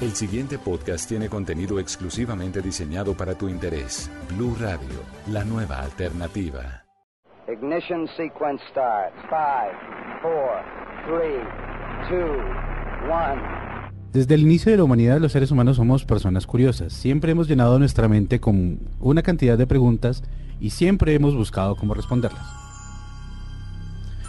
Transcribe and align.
El 0.00 0.12
siguiente 0.12 0.58
podcast 0.60 1.08
tiene 1.08 1.28
contenido 1.28 1.80
exclusivamente 1.80 2.62
diseñado 2.62 3.14
para 3.14 3.34
tu 3.34 3.48
interés. 3.48 4.08
Blue 4.32 4.54
Radio, 4.60 5.02
la 5.26 5.42
nueva 5.42 5.80
alternativa. 5.80 6.84
Ignition 7.52 8.06
sequence 8.16 8.62
start. 8.70 9.12
5, 9.22 9.32
4, 10.22 10.38
3, 12.06 12.20
2, 12.20 12.20
1. 13.06 14.10
Desde 14.12 14.36
el 14.36 14.42
inicio 14.42 14.70
de 14.70 14.78
la 14.78 14.84
humanidad 14.84 15.18
los 15.18 15.32
seres 15.32 15.50
humanos 15.50 15.78
somos 15.78 16.04
personas 16.04 16.46
curiosas. 16.46 16.92
Siempre 16.92 17.32
hemos 17.32 17.48
llenado 17.48 17.76
nuestra 17.80 18.06
mente 18.06 18.38
con 18.38 18.78
una 19.00 19.24
cantidad 19.24 19.58
de 19.58 19.66
preguntas 19.66 20.22
y 20.60 20.70
siempre 20.70 21.12
hemos 21.12 21.34
buscado 21.34 21.74
cómo 21.74 21.94
responderlas. 21.94 22.46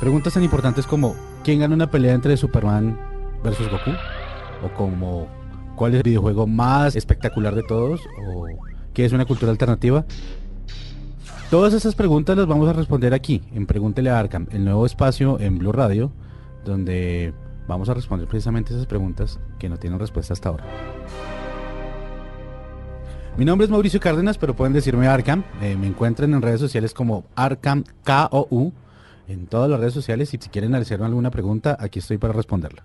Preguntas 0.00 0.32
tan 0.32 0.42
importantes 0.42 0.86
como 0.86 1.14
¿quién 1.44 1.60
gana 1.60 1.74
una 1.74 1.90
pelea 1.90 2.14
entre 2.14 2.38
Superman 2.38 2.98
versus 3.44 3.70
Goku? 3.70 3.90
O 4.64 4.74
como 4.74 5.39
¿cuál 5.80 5.94
es 5.94 5.96
el 5.96 6.02
videojuego 6.02 6.46
más 6.46 6.94
espectacular 6.94 7.54
de 7.54 7.62
todos? 7.62 8.02
O 8.22 8.44
¿qué 8.92 9.06
es 9.06 9.14
una 9.14 9.24
cultura 9.24 9.50
alternativa? 9.50 10.04
Todas 11.50 11.72
esas 11.72 11.94
preguntas 11.94 12.36
las 12.36 12.46
vamos 12.46 12.68
a 12.68 12.74
responder 12.74 13.14
aquí, 13.14 13.40
en 13.54 13.64
Pregúntele 13.64 14.10
a 14.10 14.18
Arkham, 14.18 14.46
el 14.50 14.62
nuevo 14.62 14.84
espacio 14.84 15.40
en 15.40 15.56
Blue 15.56 15.72
Radio, 15.72 16.12
donde 16.66 17.32
vamos 17.66 17.88
a 17.88 17.94
responder 17.94 18.28
precisamente 18.28 18.74
esas 18.74 18.84
preguntas 18.84 19.40
que 19.58 19.70
no 19.70 19.78
tienen 19.78 19.98
respuesta 19.98 20.34
hasta 20.34 20.50
ahora. 20.50 20.64
Mi 23.38 23.46
nombre 23.46 23.64
es 23.64 23.70
Mauricio 23.70 24.00
Cárdenas, 24.00 24.36
pero 24.36 24.54
pueden 24.54 24.74
decirme 24.74 25.08
Arkham. 25.08 25.44
Eh, 25.62 25.76
me 25.80 25.86
encuentran 25.86 26.34
en 26.34 26.42
redes 26.42 26.60
sociales 26.60 26.92
como 26.92 27.24
Arkham 27.36 27.84
KOU 28.04 28.74
en 29.28 29.46
todas 29.46 29.70
las 29.70 29.80
redes 29.80 29.94
sociales 29.94 30.34
y 30.34 30.38
si 30.38 30.50
quieren 30.50 30.74
hacer 30.74 31.02
alguna 31.02 31.30
pregunta, 31.30 31.74
aquí 31.80 32.00
estoy 32.00 32.18
para 32.18 32.34
responderla. 32.34 32.84